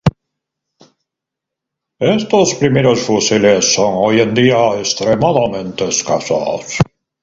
Estos 2.13 2.55
primeros 2.55 3.01
fusiles 3.03 3.71
son 3.71 3.93
hoy 3.97 4.21
en 4.21 4.33
día 4.33 4.79
extremadamente 4.79 5.89
escasos. 5.89 6.79